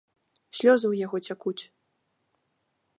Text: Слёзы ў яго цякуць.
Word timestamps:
Слёзы 0.59 0.85
ў 0.89 0.95
яго 1.05 1.17
цякуць. 1.29 1.63